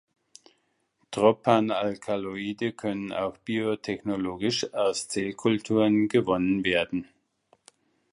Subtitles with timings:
[1.11, 7.07] Tropan-Alkaloide können auch biotechnologisch aus Zellkulturen gewonnen werden.